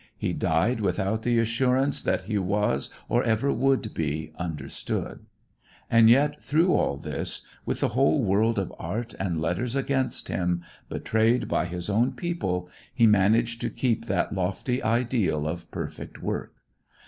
[0.17, 5.27] He died without the assurance that he was or ever would be understood.
[5.91, 10.63] And yet through all this, with the whole world of art and letters against him,
[10.89, 16.55] betrayed by his own people, he managed to keep that lofty ideal of perfect work.